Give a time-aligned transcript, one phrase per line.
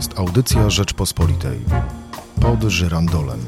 [0.00, 1.58] jest audycja Rzeczpospolitej.
[2.42, 3.38] Pod żyrandolem.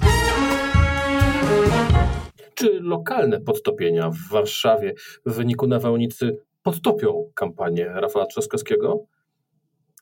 [2.55, 4.95] Czy lokalne podtopienia w Warszawie
[5.27, 9.05] w wyniku nawałnicy podtopią kampanię Rafała Trzaskowskiego?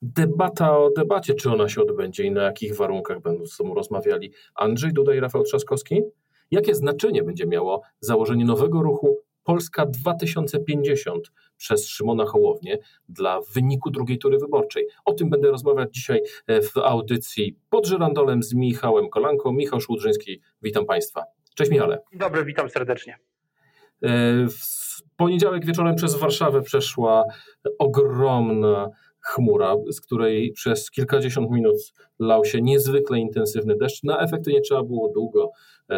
[0.03, 4.33] Debata o debacie, czy ona się odbędzie i na jakich warunkach będą ze sobą rozmawiali
[4.55, 6.03] Andrzej Duda i Rafał Trzaskowski?
[6.51, 14.19] Jakie znaczenie będzie miało założenie nowego ruchu Polska 2050 przez Szymona Hołownię dla wyniku drugiej
[14.19, 14.87] tury wyborczej.
[15.05, 19.53] O tym będę rozmawiać dzisiaj e, w audycji pod żyrandolem z Michałem Kolanką.
[19.53, 21.25] Michał Szłudrzyński, witam Państwa.
[21.55, 21.99] Cześć Michale.
[22.13, 23.19] Dobry, witam serdecznie.
[24.03, 24.09] E,
[24.49, 27.25] w poniedziałek wieczorem przez Warszawę przeszła
[27.79, 31.77] ogromna chmura, z której przez kilkadziesiąt minut
[32.19, 34.03] lał się niezwykle intensywny deszcz.
[34.03, 35.51] Na efekty nie trzeba było długo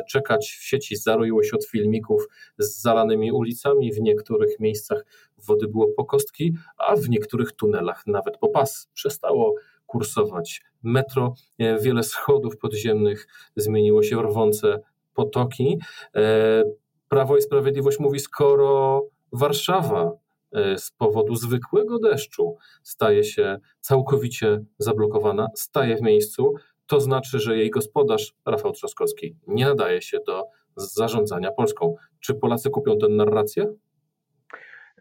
[0.09, 0.57] czekać.
[0.61, 2.29] W sieci zaroiło się od filmików
[2.59, 3.93] z zalanymi ulicami.
[3.93, 5.05] W niektórych miejscach
[5.39, 8.89] wody było po kostki, a w niektórych tunelach nawet po pas.
[8.95, 9.55] Przestało
[9.87, 11.35] kursować metro.
[11.59, 14.81] E, wiele schodów podziemnych zmieniło się w rwące
[15.15, 15.79] potoki.
[16.17, 16.63] E,
[17.09, 20.23] Prawo i Sprawiedliwość mówi, skoro Warszawa
[20.53, 26.55] E, z powodu zwykłego deszczu staje się całkowicie zablokowana, staje w miejscu,
[26.93, 30.45] to znaczy, że jej gospodarz, Rafał Trzaskowski, nie nadaje się do
[30.77, 31.95] zarządzania Polską.
[32.21, 33.67] Czy Polacy kupią tę narrację?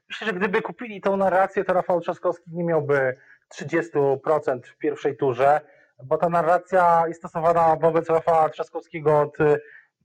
[0.09, 3.17] Myślę, że gdyby kupili tą narrację, to Rafał Trzaskowski nie miałby
[3.61, 4.17] 30%
[4.63, 5.61] w pierwszej turze,
[6.03, 9.57] bo ta narracja jest stosowana wobec Rafała Trzaskowskiego od e,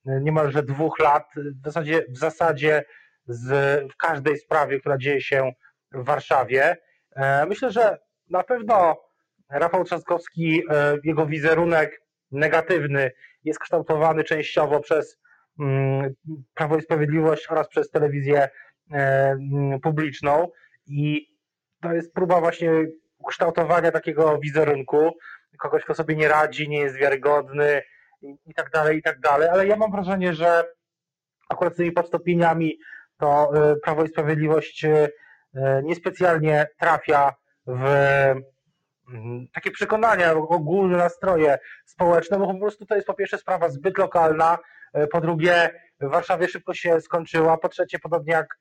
[0.06, 1.24] niemalże dwóch lat.
[1.62, 2.84] W zasadzie, w zasadzie
[3.26, 3.48] z,
[3.92, 5.52] w każdej sprawie, która dzieje się
[5.92, 6.76] w Warszawie.
[7.16, 7.98] E, myślę, że
[8.30, 9.05] na pewno
[9.50, 13.11] Rafał Trzaskowski, e, jego wizerunek negatywny
[13.44, 15.19] jest kształtowany częściowo przez
[15.61, 16.14] mm,
[16.55, 18.48] Prawo i Sprawiedliwość oraz przez telewizję e,
[18.92, 20.48] mm, publiczną.
[20.86, 21.28] I
[21.80, 22.70] to jest próba właśnie
[23.19, 25.11] ukształtowania takiego wizerunku,
[25.58, 27.83] kogoś, kto sobie nie radzi, nie jest wiarygodny
[28.22, 30.64] i, tak dalej, i tak dalej, ale ja mam wrażenie, że
[31.49, 32.78] akurat z tymi podstopieniami
[33.19, 34.87] to y, Prawo i Sprawiedliwość
[35.82, 37.34] niespecjalnie trafia
[37.66, 37.84] w
[39.55, 44.59] takie przekonania, ogólne nastroje społeczne, bo po prostu to jest po pierwsze sprawa zbyt lokalna,
[45.12, 48.59] po drugie w Warszawie szybko się skończyła, po trzecie podobnie jak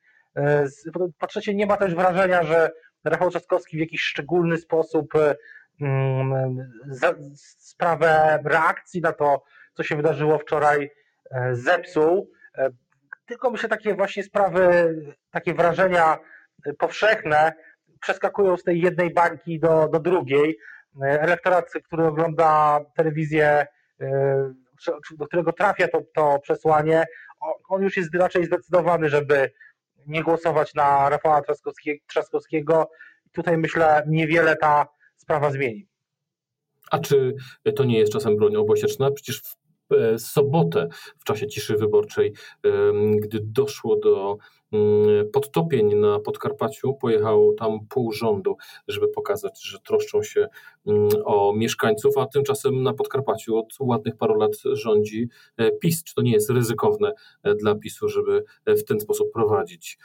[1.20, 2.72] po trzecie nie ma też wrażenia, że
[3.04, 5.14] Rafał Trzaskowski w jakiś szczególny sposób
[5.82, 6.58] mm,
[7.60, 10.92] sprawę reakcji na to, co się wydarzyło wczoraj
[11.52, 12.32] zepsuł.
[13.26, 14.96] Tylko myślę, takie właśnie sprawy,
[15.32, 16.18] takie wrażenia
[16.78, 17.54] powszechne
[18.06, 20.58] przeskakują z tej jednej bańki do, do drugiej.
[21.02, 23.68] Elektorat, który ogląda telewizję,
[25.18, 27.06] do którego trafia to, to przesłanie,
[27.70, 29.52] on już jest raczej zdecydowany, żeby
[30.08, 31.42] nie głosować na Rafała
[32.08, 32.90] Trzaskowskiego.
[33.32, 35.88] Tutaj myślę, niewiele ta sprawa zmieni.
[36.92, 37.36] A czy
[37.76, 39.12] to nie jest czasem broń obosieczna?
[39.12, 39.56] Przecież w
[39.92, 40.88] E, sobotę
[41.20, 42.34] w czasie ciszy wyborczej,
[43.20, 44.38] gdy doszło do
[45.34, 50.47] podtopień na Podkarpaciu, pojechało tam pół rządu, żeby pokazać, że troszczą się
[50.88, 56.03] mm, o mieszkańców, a tymczasem na Podkarpaciu od ładnych paru lat rządzi e, PiS.
[56.03, 57.12] Czy to nie jest ryzykowne
[57.44, 59.97] e, dla PiSu, żeby w ten sposób prowadzić,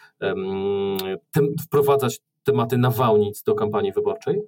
[1.64, 4.42] wprowadzać tematy nawałnic do kampanii wyborczej?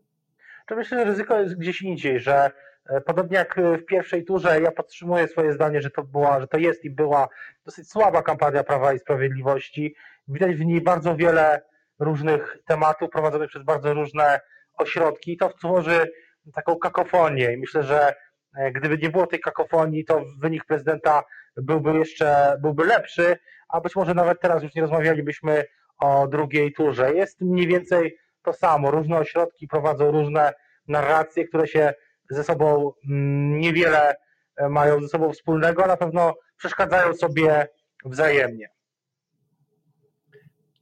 [0.66, 2.50] To myślę, że ryzyko jest gdzieś indziej, że
[2.86, 6.46] E, podobnie jak e, w pierwszej turze, ja podtrzymuję swoje zdanie, że to była, że
[6.46, 7.28] to jest i była
[7.64, 9.94] dosyć słaba kampania Prawa i Sprawiedliwości.
[10.28, 11.62] Widać w niej bardzo wiele
[11.98, 14.40] różnych tematów prowadzonych przez bardzo różne
[14.74, 15.36] ośrodki.
[15.36, 16.12] To tworzy
[16.54, 18.14] taką kakofonię i myślę, że
[18.56, 21.22] e, gdyby nie było tej kakofonii, to wynik prezydenta
[21.56, 23.38] byłby jeszcze byłby lepszy,
[23.68, 25.64] a być może nawet teraz już nie rozmawialibyśmy
[25.98, 27.14] o drugiej turze.
[27.14, 28.90] Jest mniej więcej to samo.
[28.90, 30.52] Różne ośrodki prowadzą różne
[30.88, 31.94] narracje, które się
[32.30, 34.14] ze sobą mm, niewiele
[34.56, 37.68] e, mają ze sobą wspólnego, na pewno przeszkadzają sobie
[38.04, 38.68] wzajemnie.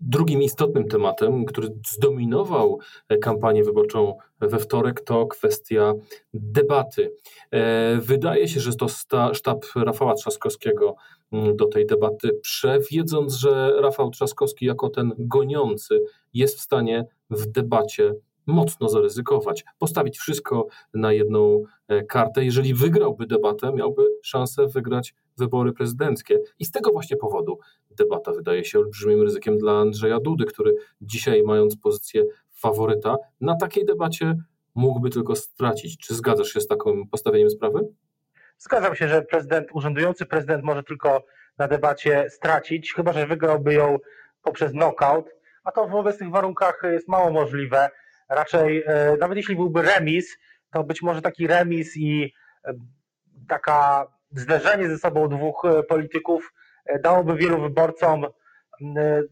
[0.00, 2.78] Drugim istotnym tematem, który zdominował
[3.08, 5.94] e, kampanię wyborczą we wtorek, to kwestia
[6.34, 7.12] debaty.
[7.50, 8.86] E, wydaje się, że to
[9.32, 10.96] sztab Rafała Trzaskowskiego
[11.32, 16.00] mm, do tej debaty przewiedząc, że Rafał Trzaskowski jako ten goniący
[16.34, 18.14] jest w stanie w debacie
[18.50, 22.44] mocno zaryzykować, postawić wszystko na jedną e, kartę.
[22.44, 26.38] Jeżeli wygrałby debatę, miałby szansę wygrać wybory prezydenckie.
[26.58, 27.58] I z tego właśnie powodu
[27.90, 33.84] debata wydaje się olbrzymim ryzykiem dla Andrzeja Dudy, który dzisiaj, mając pozycję faworyta, na takiej
[33.84, 34.34] debacie
[34.74, 35.98] mógłby tylko stracić.
[35.98, 37.80] Czy zgadzasz się z takim postawieniem sprawy?
[38.58, 41.24] Zgadzam się, że prezydent, urzędujący prezydent może tylko
[41.58, 43.98] na debacie stracić, chyba że wygrałby ją
[44.42, 45.30] poprzez knockout,
[45.64, 47.90] a to w obecnych warunkach jest mało możliwe
[48.30, 50.38] raczej e, nawet jeśli byłby remis,
[50.72, 52.32] to być może taki remis i
[53.48, 56.52] taka zderzenie ze sobą dwóch polityków
[57.02, 58.26] dałoby wielu wyborcom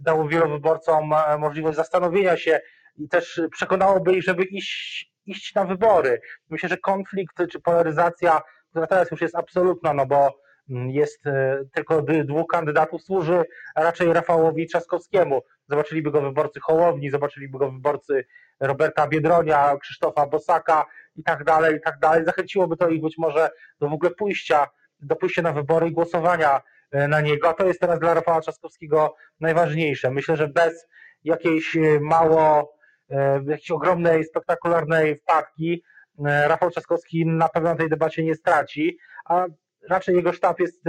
[0.01, 2.61] dało wielu wyborcom możliwość zastanowienia się
[2.97, 6.21] i też przekonałoby ich, żeby iść, iść na wybory.
[6.51, 8.41] Myślę, że konflikt czy polaryzacja,
[8.71, 10.41] która teraz już jest absolutna, no bo
[10.89, 13.43] jest e, tylko dwóch kandydatów, służy
[13.77, 15.43] raczej Rafałowi Trzaskowskiemu.
[15.69, 18.25] Zobaczyliby go wyborcy Hołowni, zobaczyliby go wyborcy
[18.61, 20.87] Roberta Biedronia, Krzysztofa Bosaka
[21.17, 22.25] i tak dalej, i tak dalej.
[22.25, 23.51] Zachęciłoby to ich być może
[23.81, 24.69] do w ogóle pójścia,
[25.01, 27.49] do pójścia na wybory i głosowania e, na niego.
[27.49, 30.11] A to jest teraz dla Rafała Trzaskowskiego najważniejsze.
[30.11, 30.87] Myślę, że bez
[31.25, 32.79] jakiejś e, mało
[33.11, 35.83] E, jakiejś ogromnej, spektakularnej wpadki
[36.25, 39.47] Rafał Trzaskowski na pewno tej debacie nie straci, a
[39.89, 40.83] raczej jego sztab jest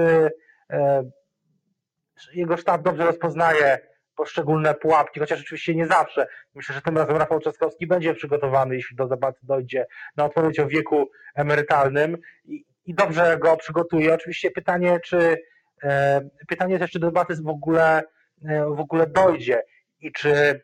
[2.34, 3.80] jego sztab dobrze rozpoznaje
[4.20, 6.28] poszczególne pułapki, chociaż oczywiście nie zawsze.
[6.56, 9.86] Myślę, że tym razem Rafał Trzaskowski będzie przygotowany, jeśli do debaty dojdzie,
[10.18, 14.14] na odpowiedź o wieku emerytalnym i, i dobrze go przygotuje.
[14.14, 15.38] Oczywiście pytanie, czy
[16.48, 18.04] pytanie też, czy do debaty w ogóle,
[18.76, 19.64] w ogóle dojdzie
[20.00, 20.62] i czy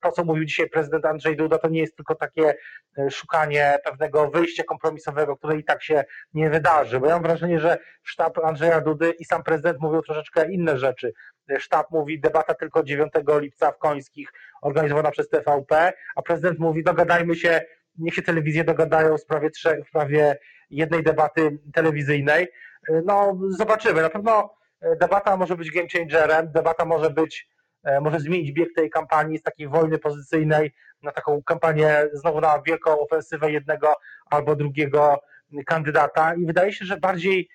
[0.00, 2.54] to, co mówił dzisiaj prezydent Andrzej Duda, to nie jest tylko takie
[2.98, 7.00] e, szukanie pewnego wyjścia kompromisowego, które i tak się nie wydarzy.
[7.00, 11.12] Bo ja mam wrażenie, że sztab Andrzeja Dudy i sam prezydent mówią troszeczkę inne rzeczy.
[11.58, 14.32] Sztab mówi debata tylko 9 lipca w Końskich,
[14.62, 17.60] organizowana przez TVP, a prezydent mówi dogadajmy się,
[17.98, 20.38] niech się telewizje dogadają w sprawie, trzech, w sprawie
[20.70, 22.48] jednej debaty telewizyjnej.
[22.88, 24.02] E, no zobaczymy.
[24.02, 27.48] Na pewno e, debata może być game changerem, debata może być
[27.86, 30.72] E, może zmienić bieg tej kampanii z takiej wojny pozycyjnej
[31.02, 33.94] na taką kampanię znowu na wielką ofensywę jednego
[34.30, 35.20] albo drugiego
[35.66, 37.48] kandydata i wydaje się, że bardziej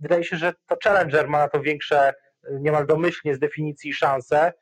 [0.00, 2.14] wydaje się, że to Challenger ma na to większe
[2.50, 4.52] niemal domyślnie z definicji szanse.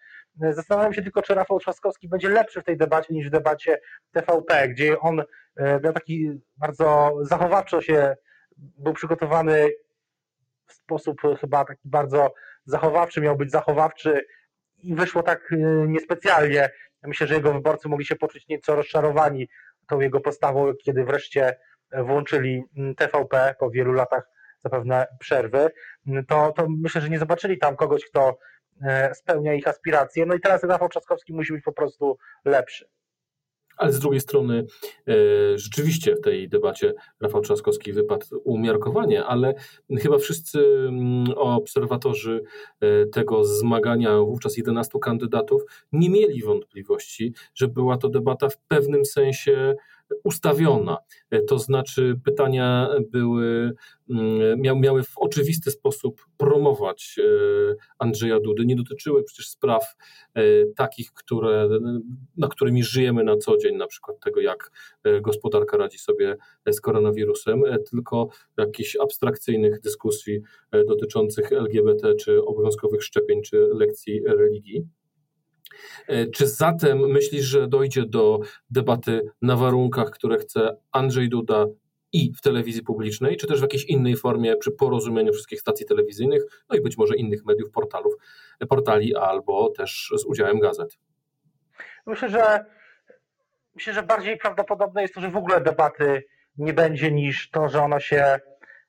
[0.50, 3.80] Zastanawiam się tylko, czy Rafał Trzaskowski będzie lepszy w tej debacie niż w debacie
[4.12, 5.22] TVP, gdzie on
[5.82, 8.16] miał taki bardzo zachowawczo się
[8.56, 9.70] był przygotowany
[10.66, 12.34] w sposób chyba taki bardzo
[12.64, 14.26] zachowawczy, miał być zachowawczy
[14.76, 15.56] i wyszło tak y,
[15.88, 16.70] niespecjalnie.
[17.02, 19.48] Myślę, że jego wyborcy mogli się poczuć nieco rozczarowani
[19.88, 21.58] tą jego postawą, kiedy wreszcie
[21.92, 22.64] włączyli
[22.96, 25.70] TVP po wielu latach zapewne przerwy,
[26.06, 28.38] mm, to, to myślę, że nie zobaczyli tam kogoś, kto
[28.82, 30.26] e, spełnia ich aspiracje.
[30.26, 32.88] No i teraz Rafał Trzaskowski musi być po prostu lepszy.
[33.76, 34.66] Ale z drugiej strony
[35.08, 35.12] e,
[35.58, 39.54] rzeczywiście w tej debacie Rafał Trzaskowski wypadł umiarkowanie, ale
[39.98, 40.58] chyba wszyscy
[40.88, 42.42] mm, obserwatorzy
[42.80, 45.62] e, tego zmagania, wówczas 11 kandydatów,
[45.92, 49.74] nie mieli wątpliwości, że była to debata w pewnym sensie
[50.24, 50.98] ustawiona.
[51.30, 53.72] E, to znaczy, pytania były,
[54.10, 57.22] mm, miały w oczywisty sposób promować e,
[57.98, 58.66] Andrzeja Dudy.
[58.66, 59.96] Nie dotyczyły przecież spraw
[60.34, 60.42] e,
[60.76, 61.68] takich, które,
[62.36, 64.70] na którymi żyjemy na co dzień, na przykład tego, jak
[65.20, 66.36] gospodarka radzi sobie
[66.70, 70.40] z koronawirusem, tylko jakichś abstrakcyjnych dyskusji
[70.88, 74.86] dotyczących LGBT, czy obowiązkowych szczepień, czy lekcji religii.
[76.08, 78.40] E, czy zatem myślisz, że dojdzie do
[78.70, 81.66] debaty na warunkach, które chce Andrzej Duda
[82.12, 86.42] i w telewizji publicznej, czy też w jakiejś innej formie przy porozumieniu wszystkich stacji telewizyjnych,
[86.70, 88.14] no i być może innych mediów, portalów,
[88.68, 90.98] portali albo też z udziałem gazet?
[92.06, 92.64] Myślę, że
[93.74, 96.24] myślę, że bardziej prawdopodobne jest to, że w ogóle debaty
[96.58, 98.38] nie będzie niż to, że ona się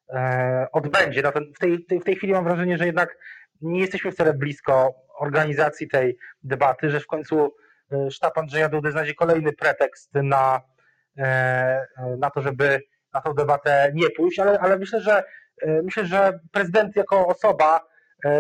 [0.10, 1.24] e, odbędzie.
[1.56, 3.18] W, tej, w tej chwili mam wrażenie, że jednak
[3.62, 7.56] nie jesteśmy wcale blisko organizacji tej debaty, że w końcu
[7.92, 10.62] e, sztab Andrzeja Dudy znajdzie kolejny pretekst na,
[11.18, 11.86] e,
[12.18, 12.82] na to, żeby
[13.14, 15.24] na tę debatę nie pójść, ale, ale myślę, że
[15.62, 17.88] e, myślę, że prezydent jako osoba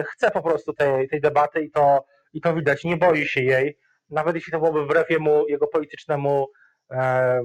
[0.05, 3.77] chce po prostu tej, tej debaty i to, i to widać, nie boi się jej,
[4.09, 6.47] nawet jeśli to byłoby wbrew jemu, jego politycznemu
[6.91, 7.41] e,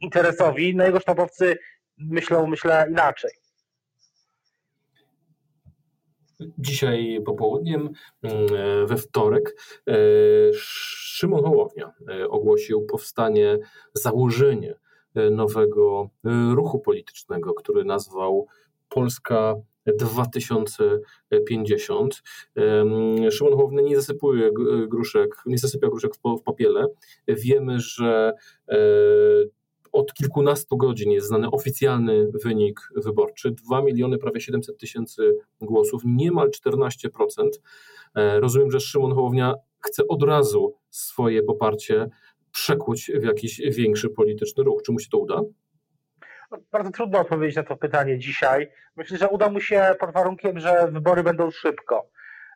[0.00, 1.58] interesowi, no jego sztabowcy
[1.98, 3.30] myślą, myślę, inaczej.
[6.58, 7.90] Dzisiaj popołudniem,
[8.22, 8.46] mm,
[8.86, 9.56] we wtorek,
[9.88, 9.94] e,
[10.52, 13.58] Szymon Hołownia e, ogłosił powstanie,
[13.94, 14.74] założenie
[15.14, 16.10] e, nowego
[16.54, 18.46] ruchu politycznego, który nazwał
[18.88, 19.54] Polska
[19.86, 22.22] 2050.
[23.30, 24.50] Szymon Hołownia nie zasypuje
[24.88, 26.86] gruszek, nie zasypia gruszek w popiele.
[27.28, 28.32] Wiemy, że
[29.92, 33.50] od kilkunastu godzin jest znany oficjalny wynik wyborczy.
[33.50, 36.88] 2 miliony, prawie 700 tysięcy głosów, niemal 14%.
[38.14, 42.08] E, rozumiem, że Szymon Hołownia chce od razu swoje poparcie
[42.52, 44.82] przekuć w jakiś większy polityczny ruch.
[44.82, 45.40] Czy mu się to uda?
[46.72, 48.68] Bardzo trudno odpowiedzieć na to pytanie dzisiaj.
[48.96, 52.10] Myślę, że uda mu się pod warunkiem, że wybory będą szybko.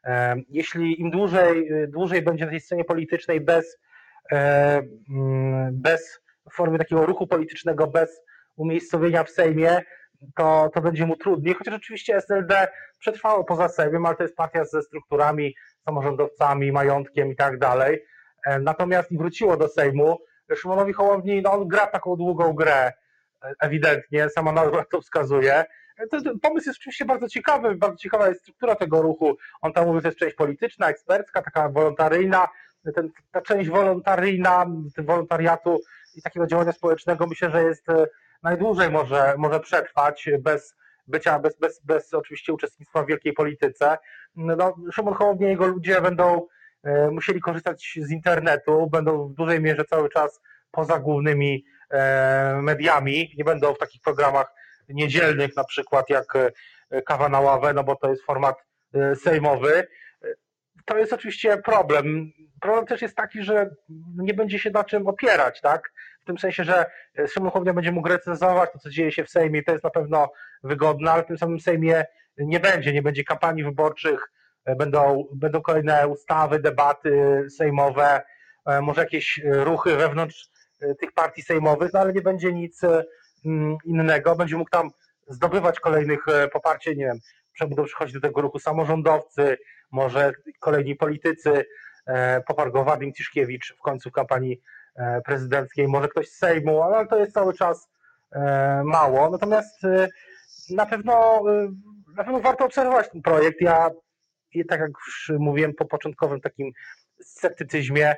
[0.04, 3.78] E, jeśli im dłużej, dłużej będzie na tej scenie politycznej bez,
[4.32, 6.20] e, mm, bez
[6.50, 8.20] w formie takiego ruchu politycznego bez
[8.56, 9.82] umiejscowienia w Sejmie,
[10.36, 12.68] to, to będzie mu trudniej, chociaż oczywiście SLD
[12.98, 15.54] przetrwało poza Sejmem, ale to jest partia ze strukturami,
[15.84, 18.04] samorządowcami, majątkiem i tak dalej.
[18.46, 20.18] E, natomiast i wróciło do Sejmu.
[20.56, 22.92] Szymonowi Hołowni, no on gra taką długą grę,
[23.44, 25.64] e, ewidentnie, sama nazwa to wskazuje.
[25.98, 29.36] E, ten pomysł jest oczywiście bardzo ciekawy, bardzo ciekawa jest struktura tego ruchu.
[29.60, 32.48] On tam mówi, że to jest część polityczna, ekspercka, taka wolontaryjna.
[32.94, 34.66] Ten, ta część wolontaryjna,
[34.98, 35.80] wolontariatu
[36.14, 37.86] i takiego działania społecznego myślę, że jest
[38.42, 40.74] najdłużej może, może przetrwać bez
[41.10, 43.98] bycia, bez, bez, bez oczywiście uczestnictwa w wielkiej polityce.
[44.36, 46.46] No, Szymon Hołownia i jego ludzie będą
[46.82, 50.40] e, musieli korzystać z internetu, będą w dużej mierze cały czas
[50.70, 54.52] poza głównymi e, mediami, nie będą w takich programach
[54.88, 58.56] niedzielnych na przykład jak e, kawa na ławę, no bo to jest format
[59.14, 59.88] sejmowy.
[60.84, 62.32] To jest oczywiście problem.
[62.60, 63.70] Problem też jest taki, że
[64.16, 65.92] nie będzie się na czym opierać, tak?
[66.20, 66.86] W tym sensie, że
[67.28, 69.90] Szymon Hołownia będzie mógł recenzować to, co dzieje się w Sejmie i to jest na
[69.90, 72.04] pewno wygodne, ale w tym samym Sejmie
[72.38, 74.32] nie będzie, nie będzie kampanii wyborczych,
[74.76, 78.22] będą, będą kolejne ustawy, debaty sejmowe,
[78.66, 80.48] e, może jakieś ruchy wewnątrz
[80.80, 82.80] e, tych partii sejmowych, no ale nie będzie nic
[83.44, 84.36] mm, innego.
[84.36, 84.90] Będzie mógł tam
[85.28, 87.18] zdobywać kolejnych e, poparcie, nie wiem,
[87.60, 89.58] będą przychodzić do tego ruchu samorządowcy,
[89.90, 91.64] może kolejni politycy,
[92.46, 94.79] poparł go Wadim Ciszkiewicz w końcu kampanii E,
[95.24, 97.88] prezydenckiej, może ktoś z Sejmu, ale to jest cały czas
[98.32, 99.30] e, mało.
[99.30, 100.08] Natomiast e,
[100.70, 101.42] na pewno,
[102.16, 103.60] na pewno warto obserwować ten projekt.
[103.60, 103.90] Ja,
[104.68, 106.72] tak jak już mówiłem po początkowym takim
[107.20, 108.16] sceptycyzmie,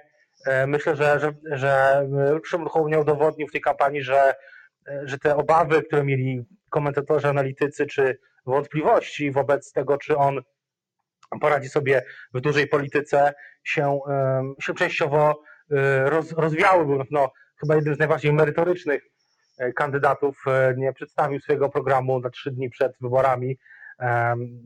[0.67, 2.03] myślę, że, że, że
[2.45, 4.35] Szymon Hołownia udowodnił w tej kampanii, że,
[5.05, 10.41] że te obawy, które mieli komentatorzy, analitycy, czy wątpliwości wobec tego, czy on
[11.41, 12.03] poradzi sobie
[12.35, 14.01] w dużej polityce, się,
[14.61, 15.52] się częściowo E,
[16.05, 19.03] roz, rozwiały, no, chyba jeden z najbardziej merytorycznych
[19.59, 23.59] e, kandydatów, e, nie przedstawił swojego programu na trzy dni przed wyborami,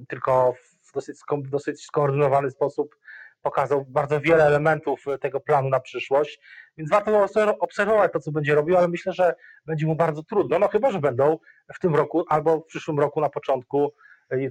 [0.08, 2.96] tylko w dosyć, dosyć skoordynowany sposób
[3.42, 6.40] pokazał bardzo wiele elementów tego planu na przyszłość,
[6.76, 7.26] więc warto
[7.58, 9.34] obserwować to, co będzie robił, ale myślę, że
[9.66, 11.38] będzie mu bardzo trudno, no chyba, że będą
[11.74, 13.92] w tym roku albo w przyszłym roku na początku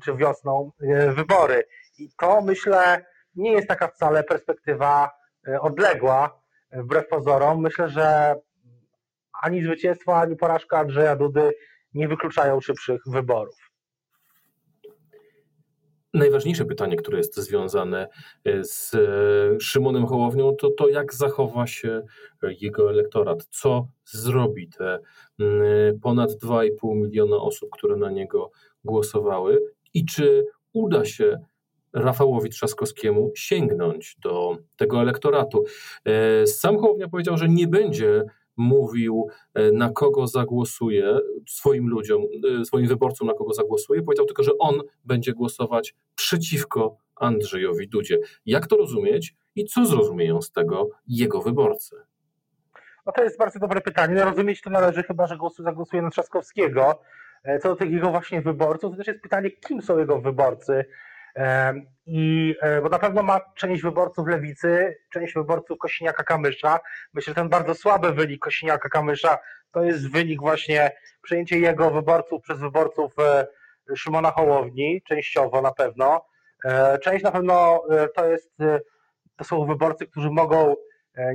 [0.03, 0.71] czy wiosną
[1.09, 1.63] wybory.
[1.97, 5.11] I to myślę nie jest taka wcale perspektywa
[5.61, 7.61] odległa, wbrew pozorom.
[7.61, 8.35] Myślę, że
[9.41, 11.51] ani zwycięstwo, ani porażka Andrzeja Dudy
[11.93, 13.71] nie wykluczają szybszych wyborów.
[16.13, 18.07] Najważniejsze pytanie, które jest związane
[18.45, 18.99] e, z e,
[19.59, 22.01] Szymonem Hołownią, to to, jak zachowa się
[22.61, 24.99] jego elektorat, co zrobi te
[26.01, 28.51] ponad 2,5 miliona osób, które na niego
[28.83, 29.59] głosowały
[29.93, 31.37] i czy uda się
[31.95, 35.63] Rafałowi Trzaskowskiemu sięgnąć do tego elektoratu.
[36.05, 38.23] E, sam Hołownia powiedział, że nie będzie
[38.57, 42.23] mówił, e, na kogo zagłosuje swoim ludziom,
[42.61, 44.01] e, swoim wyborcom, na kogo zagłosuje.
[44.01, 48.19] Powiedział tylko, że on będzie głosować przeciwko Andrzejowi Dudzie.
[48.45, 51.95] Jak to rozumieć i co zrozumieją z tego jego wyborcy?
[53.05, 54.15] No to jest bardzo dobre pytanie.
[54.15, 57.01] No rozumieć to należy chyba, że głosu zagłosuje na Trzaskowskiego.
[57.61, 60.85] Co do tych jego właśnie wyborców, to też jest pytanie, kim są jego wyborcy.
[62.05, 66.79] I e, bo na pewno ma część wyborców lewicy, część wyborców Kosiniaka Kamysza.
[67.13, 69.37] Myślę, że ten bardzo słaby wynik Kosiniaka Kamysza
[69.71, 73.47] to jest wynik właśnie przejęcie jego wyborców przez wyborców e,
[73.95, 76.25] Szymona Hołowni, częściowo na pewno.
[76.65, 77.83] E, część na pewno
[78.15, 78.51] to jest,
[79.35, 80.75] to są wyborcy, którzy mogą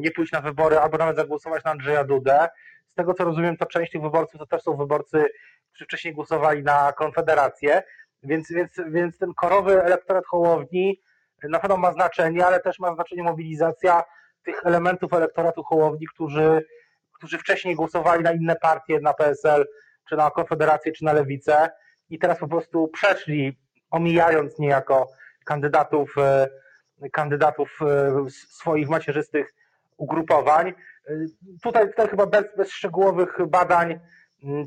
[0.00, 2.49] nie pójść na wybory albo nawet zagłosować na Andrzeja Dudę.
[2.92, 5.25] Z tego co rozumiem, to część tych wyborców to też są wyborcy,
[5.71, 7.83] którzy wcześniej głosowali na Konfederację.
[8.23, 11.00] Więc, więc, więc ten korowy elektorat Hołowni
[11.43, 14.03] na pewno ma znaczenie, ale też ma znaczenie mobilizacja
[14.45, 16.65] tych elementów elektoratu Hołowni, którzy,
[17.12, 19.67] którzy wcześniej głosowali na inne partie, na PSL,
[20.09, 21.71] czy na Konfederację, czy na Lewicę
[22.11, 23.59] i teraz po prostu przeszli,
[23.91, 25.09] omijając niejako
[25.45, 26.49] kandydatów, e,
[27.12, 29.55] kandydatów e, swoich macierzystych
[29.97, 30.69] ugrupowań.
[30.69, 30.75] E,
[31.62, 34.00] tutaj, tutaj chyba bez, bez szczegółowych badań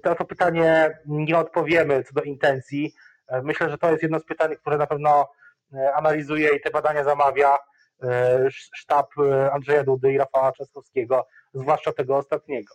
[0.03, 2.93] to, to pytanie nie odpowiemy co do intencji.
[3.27, 5.29] E, myślę, że to jest jedno z pytań, które na pewno
[5.73, 7.57] e, analizuje i te badania zamawia
[8.03, 9.07] e, sztab
[9.51, 12.73] Andrzeja Dudy i Rafała Trzaskowskiego, zwłaszcza tego ostatniego.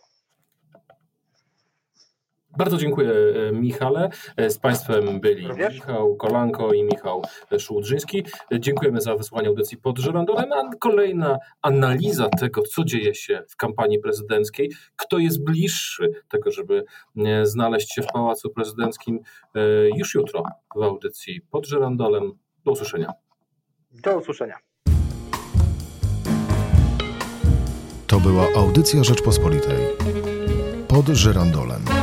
[2.59, 3.13] Bardzo dziękuję
[3.53, 4.09] Michale.
[4.49, 5.73] Z Państwem byli Również?
[5.73, 7.21] Michał Kolanko i Michał
[7.59, 8.23] Szułdrzyński.
[8.59, 13.99] Dziękujemy za wysłanie audycji pod żyrandolem, a kolejna analiza tego, co dzieje się w kampanii
[13.99, 16.83] prezydenckiej, kto jest bliższy tego, żeby
[17.43, 19.19] znaleźć się w Pałacu Prezydenckim
[19.95, 20.43] już jutro
[20.75, 22.31] w audycji pod żyrandolem.
[22.65, 23.13] Do usłyszenia.
[23.91, 24.57] Do usłyszenia.
[28.07, 29.77] To była audycja Rzeczpospolitej.
[30.87, 31.98] pod żyrandolem.